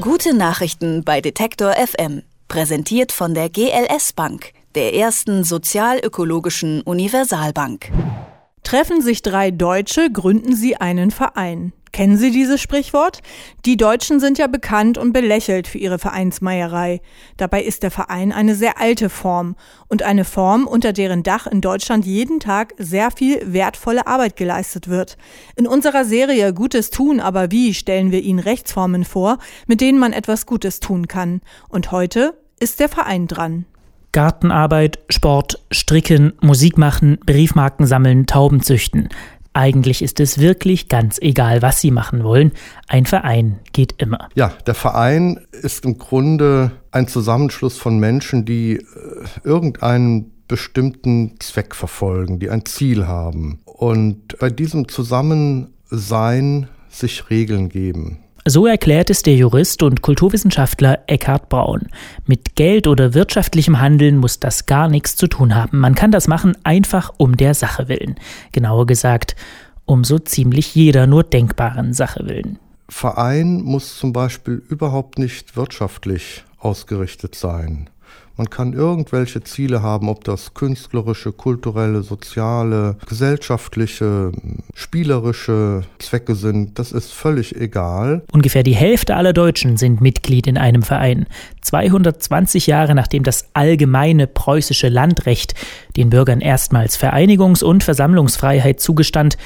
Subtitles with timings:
[0.00, 2.22] Gute Nachrichten bei Detektor FM.
[2.48, 7.92] Präsentiert von der GLS Bank, der ersten sozialökologischen Universalbank.
[8.62, 11.74] Treffen sich drei Deutsche, gründen sie einen Verein.
[11.92, 13.20] Kennen Sie dieses Sprichwort?
[13.66, 17.00] Die Deutschen sind ja bekannt und belächelt für ihre Vereinsmeierei.
[17.36, 19.56] Dabei ist der Verein eine sehr alte Form
[19.88, 24.88] und eine Form, unter deren Dach in Deutschland jeden Tag sehr viel wertvolle Arbeit geleistet
[24.88, 25.16] wird.
[25.56, 30.12] In unserer Serie Gutes tun, aber wie stellen wir Ihnen Rechtsformen vor, mit denen man
[30.12, 31.40] etwas Gutes tun kann.
[31.68, 33.64] Und heute ist der Verein dran.
[34.12, 39.08] Gartenarbeit, Sport, Stricken, Musik machen, Briefmarken sammeln, Tauben züchten.
[39.52, 42.52] Eigentlich ist es wirklich ganz egal, was Sie machen wollen.
[42.86, 44.28] Ein Verein geht immer.
[44.34, 48.84] Ja, der Verein ist im Grunde ein Zusammenschluss von Menschen, die äh,
[49.42, 58.18] irgendeinen bestimmten Zweck verfolgen, die ein Ziel haben und bei diesem Zusammensein sich Regeln geben.
[58.46, 61.88] So erklärt es der Jurist und Kulturwissenschaftler Eckhard Braun.
[62.26, 65.78] Mit Geld oder wirtschaftlichem Handeln muss das gar nichts zu tun haben.
[65.78, 68.16] Man kann das machen einfach um der Sache willen.
[68.52, 69.36] Genauer gesagt,
[69.84, 72.58] um so ziemlich jeder nur denkbaren Sache willen.
[72.88, 77.90] Verein muss zum Beispiel überhaupt nicht wirtschaftlich ausgerichtet sein.
[78.40, 84.32] Man kann irgendwelche Ziele haben, ob das künstlerische, kulturelle, soziale, gesellschaftliche,
[84.72, 86.78] spielerische Zwecke sind.
[86.78, 88.22] Das ist völlig egal.
[88.32, 91.26] Ungefähr die Hälfte aller Deutschen sind Mitglied in einem Verein.
[91.60, 95.54] 220 Jahre nachdem das allgemeine preußische Landrecht
[95.98, 99.36] den Bürgern erstmals Vereinigungs- und Versammlungsfreiheit zugestand,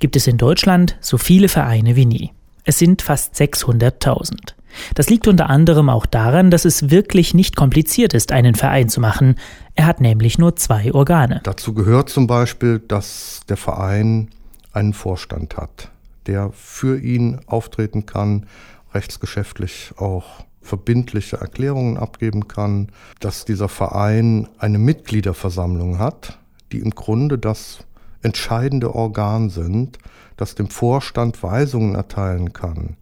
[0.00, 2.32] gibt es in Deutschland so viele Vereine wie nie.
[2.64, 4.54] Es sind fast 600.000.
[4.94, 9.00] Das liegt unter anderem auch daran, dass es wirklich nicht kompliziert ist, einen Verein zu
[9.00, 9.36] machen.
[9.74, 11.40] Er hat nämlich nur zwei Organe.
[11.44, 14.28] Dazu gehört zum Beispiel, dass der Verein
[14.72, 15.90] einen Vorstand hat,
[16.26, 18.46] der für ihn auftreten kann,
[18.94, 26.38] rechtsgeschäftlich auch verbindliche Erklärungen abgeben kann, dass dieser Verein eine Mitgliederversammlung hat,
[26.72, 27.84] die im Grunde das
[28.22, 29.98] entscheidende Organ sind,
[30.36, 32.96] das dem Vorstand Weisungen erteilen kann,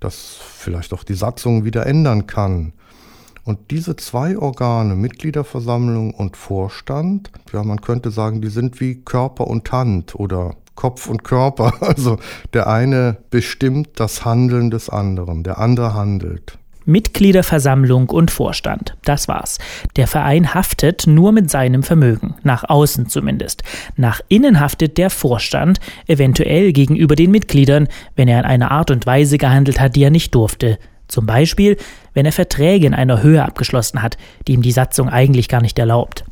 [0.00, 2.72] das vielleicht auch die Satzung wieder ändern kann.
[3.44, 9.46] Und diese zwei Organe, Mitgliederversammlung und Vorstand, ja, man könnte sagen, die sind wie Körper
[9.46, 11.72] und Hand oder Kopf und Körper.
[11.80, 12.18] Also
[12.52, 16.58] der eine bestimmt das Handeln des anderen, der andere handelt.
[16.88, 18.96] Mitgliederversammlung und Vorstand.
[19.04, 19.58] Das war's.
[19.96, 23.62] Der Verein haftet nur mit seinem Vermögen, nach außen zumindest.
[23.96, 29.06] Nach innen haftet der Vorstand, eventuell gegenüber den Mitgliedern, wenn er in einer Art und
[29.06, 30.78] Weise gehandelt hat, die er nicht durfte.
[31.08, 31.76] Zum Beispiel,
[32.14, 34.16] wenn er Verträge in einer Höhe abgeschlossen hat,
[34.46, 36.24] die ihm die Satzung eigentlich gar nicht erlaubt.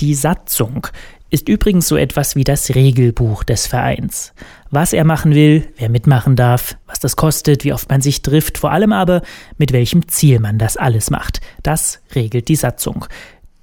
[0.00, 0.86] Die Satzung
[1.32, 4.34] ist übrigens so etwas wie das Regelbuch des Vereins.
[4.70, 8.58] Was er machen will, wer mitmachen darf, was das kostet, wie oft man sich trifft,
[8.58, 9.22] vor allem aber,
[9.56, 11.40] mit welchem Ziel man das alles macht.
[11.62, 13.06] Das regelt die Satzung,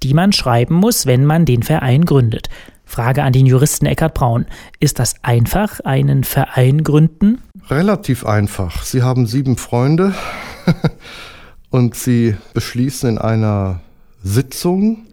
[0.02, 2.48] die man schreiben muss, wenn man den Verein gründet.
[2.84, 4.46] Frage an den Juristen Eckhard Braun.
[4.80, 7.38] Ist das einfach, einen Verein gründen?
[7.68, 8.82] Relativ einfach.
[8.82, 10.12] Sie haben sieben Freunde
[11.70, 13.80] und Sie beschließen in einer
[14.24, 15.06] Sitzung,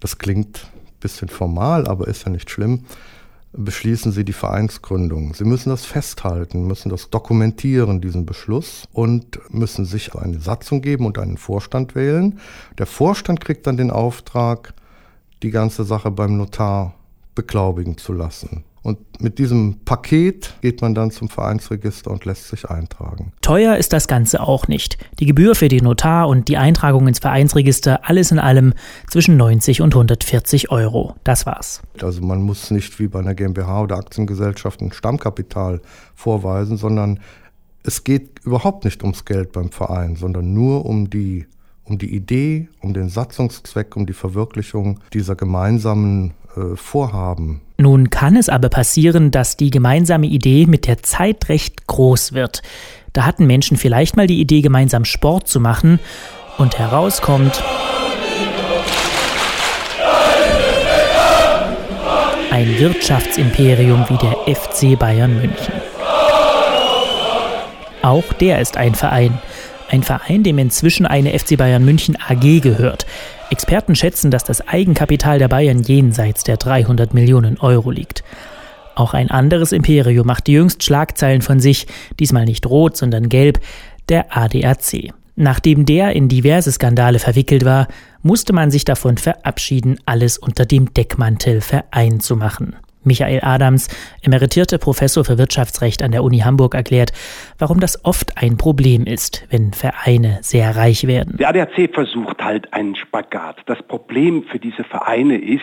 [0.00, 0.66] das klingt
[1.00, 2.84] bisschen formal, aber ist ja nicht schlimm,
[3.52, 5.34] beschließen Sie die Vereinsgründung.
[5.34, 11.06] Sie müssen das festhalten, müssen das dokumentieren, diesen Beschluss, und müssen sich eine Satzung geben
[11.06, 12.38] und einen Vorstand wählen.
[12.78, 14.74] Der Vorstand kriegt dann den Auftrag,
[15.42, 16.94] die ganze Sache beim Notar
[17.34, 18.64] beglaubigen zu lassen.
[18.86, 23.32] Und mit diesem Paket geht man dann zum Vereinsregister und lässt sich eintragen.
[23.40, 24.96] Teuer ist das Ganze auch nicht.
[25.18, 28.74] Die Gebühr für den Notar und die Eintragung ins Vereinsregister, alles in allem
[29.10, 31.16] zwischen 90 und 140 Euro.
[31.24, 31.82] Das war's.
[32.00, 35.80] Also man muss nicht wie bei einer GmbH oder Aktiengesellschaft ein Stammkapital
[36.14, 37.18] vorweisen, sondern
[37.82, 41.46] es geht überhaupt nicht ums Geld beim Verein, sondern nur um die
[41.82, 47.62] um die Idee, um den Satzungszweck, um die Verwirklichung dieser gemeinsamen äh, Vorhaben.
[47.78, 52.62] Nun kann es aber passieren, dass die gemeinsame Idee mit der Zeit recht groß wird.
[53.12, 56.00] Da hatten Menschen vielleicht mal die Idee, gemeinsam Sport zu machen
[56.58, 57.62] und herauskommt
[62.50, 65.74] ein Wirtschaftsimperium wie der FC Bayern München.
[68.00, 69.38] Auch der ist ein Verein.
[69.90, 73.04] Ein Verein, dem inzwischen eine FC Bayern München AG gehört.
[73.50, 78.24] Experten schätzen, dass das Eigenkapital der Bayern jenseits der 300 Millionen Euro liegt.
[78.94, 81.86] Auch ein anderes Imperium macht jüngst Schlagzeilen von sich,
[82.18, 83.60] diesmal nicht rot, sondern gelb,
[84.08, 85.12] der ADAC.
[85.36, 87.88] Nachdem der in diverse Skandale verwickelt war,
[88.22, 92.74] musste man sich davon verabschieden, alles unter dem Deckmantel Verein zu machen.
[93.06, 93.88] Michael Adams,
[94.22, 97.12] emeritierter Professor für Wirtschaftsrecht an der Uni Hamburg, erklärt,
[97.58, 101.36] warum das oft ein Problem ist, wenn Vereine sehr reich werden.
[101.38, 103.56] Der ADAC versucht halt einen Spagat.
[103.66, 105.62] Das Problem für diese Vereine ist,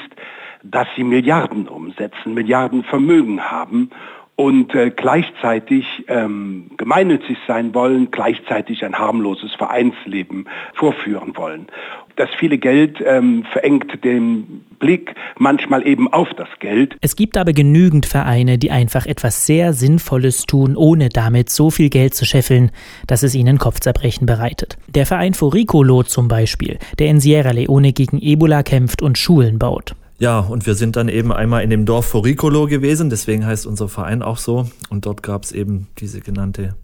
[0.64, 3.92] dass sie Milliarden umsetzen, Milliarden Vermögen haben
[4.36, 11.68] und äh, gleichzeitig ähm, gemeinnützig sein wollen, gleichzeitig ein harmloses Vereinsleben vorführen wollen.
[12.16, 16.96] Das viele Geld ähm, verengt den Blick manchmal eben auf das Geld.
[17.02, 21.90] Es gibt aber genügend Vereine, die einfach etwas sehr Sinnvolles tun, ohne damit so viel
[21.90, 22.72] Geld zu scheffeln,
[23.08, 24.78] dass es ihnen Kopfzerbrechen bereitet.
[24.88, 29.96] Der Verein Foricolo zum Beispiel, der in Sierra Leone gegen Ebola kämpft und Schulen baut.
[30.24, 33.90] Ja, und wir sind dann eben einmal in dem Dorf Foricolo gewesen, deswegen heißt unser
[33.90, 34.70] Verein auch so.
[34.90, 36.76] Und dort gab es eben diese genannte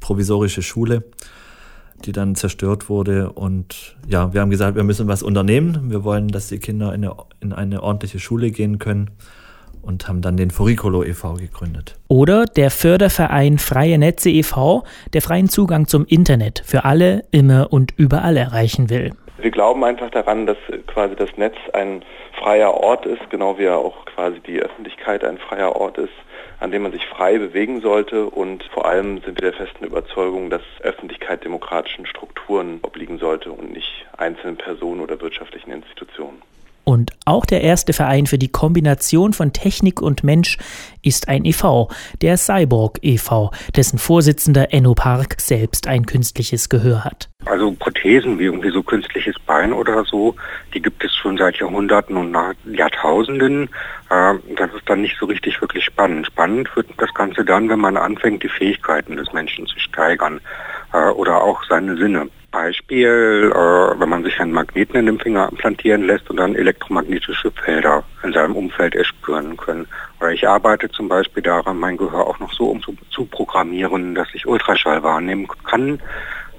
[0.00, 1.02] provisorische Schule,
[2.04, 3.32] die dann zerstört wurde.
[3.32, 5.90] Und ja, wir haben gesagt, wir müssen was unternehmen.
[5.90, 9.10] Wir wollen, dass die Kinder in eine, in eine ordentliche Schule gehen können
[9.80, 11.36] und haben dann den Foricolo e.V.
[11.36, 11.98] gegründet.
[12.08, 14.84] Oder der Förderverein Freie Netze e.V.,
[15.14, 19.12] der freien Zugang zum Internet für alle, immer und überall erreichen will.
[19.42, 20.56] Wir glauben einfach daran, dass
[20.86, 22.04] quasi das Netz ein
[22.38, 26.14] freier Ort ist, genau wie auch quasi die Öffentlichkeit ein freier Ort ist,
[26.60, 28.26] an dem man sich frei bewegen sollte.
[28.26, 33.72] Und vor allem sind wir der festen Überzeugung, dass Öffentlichkeit demokratischen Strukturen obliegen sollte und
[33.72, 36.40] nicht einzelnen Personen oder wirtschaftlichen Institutionen.
[36.84, 40.58] Und auch der erste Verein für die Kombination von Technik und Mensch
[41.02, 41.88] ist ein e.V.,
[42.20, 47.28] der Cyborg e.V., dessen Vorsitzender Enno Park selbst ein künstliches Gehör hat.
[47.44, 50.34] Also Prothesen wie irgendwie so künstliches Bein oder so,
[50.74, 53.68] die gibt es schon seit Jahrhunderten und Jahrtausenden.
[54.10, 56.26] Äh, das ist dann nicht so richtig wirklich spannend.
[56.26, 60.40] Spannend wird das Ganze dann, wenn man anfängt, die Fähigkeiten des Menschen zu steigern
[60.92, 62.28] äh, oder auch seine Sinne.
[62.52, 67.50] Beispiel, äh, wenn man sich einen Magneten in den Finger implantieren lässt und dann elektromagnetische
[67.50, 69.88] Felder in seinem Umfeld erspüren können.
[70.20, 74.28] Oder ich arbeite zum Beispiel daran, mein Gehör auch noch so um zu, programmieren, dass
[74.34, 76.00] ich Ultraschall wahrnehmen kann.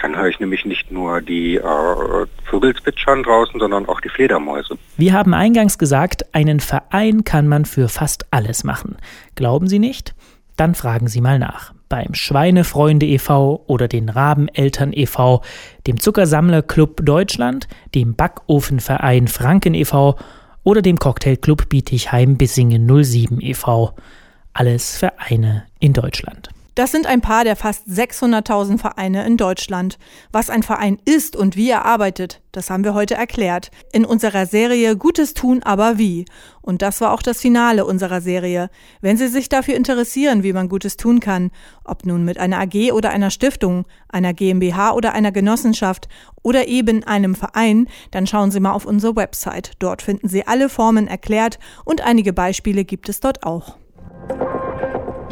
[0.01, 4.77] Dann höre ich nämlich nicht nur die äh, Vögel draußen, sondern auch die Fledermäuse.
[4.97, 8.97] Wir haben eingangs gesagt, einen Verein kann man für fast alles machen.
[9.35, 10.13] Glauben Sie nicht?
[10.57, 13.65] Dann fragen Sie mal nach beim Schweinefreunde e.V.
[13.67, 15.43] oder den Rabeneltern e.V.,
[15.85, 20.15] dem Zuckersammlerclub Deutschland, dem Backofenverein Franken e.V.
[20.63, 23.93] oder dem Cocktailclub Bietigheim-Bissingen 07 e.V.
[24.53, 26.49] Alles Vereine in Deutschland.
[26.75, 29.99] Das sind ein paar der fast 600.000 Vereine in Deutschland.
[30.31, 33.69] Was ein Verein ist und wie er arbeitet, das haben wir heute erklärt.
[33.91, 36.25] In unserer Serie Gutes tun, aber wie.
[36.61, 38.71] Und das war auch das Finale unserer Serie.
[39.01, 41.51] Wenn Sie sich dafür interessieren, wie man Gutes tun kann,
[41.83, 46.07] ob nun mit einer AG oder einer Stiftung, einer GmbH oder einer Genossenschaft
[46.41, 49.73] oder eben einem Verein, dann schauen Sie mal auf unsere Website.
[49.77, 53.77] Dort finden Sie alle Formen erklärt und einige Beispiele gibt es dort auch.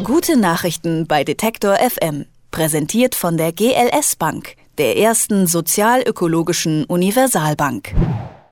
[0.03, 2.25] Gute Nachrichten bei Detektor FM.
[2.49, 7.93] Präsentiert von der GLS Bank, der ersten sozialökologischen Universalbank.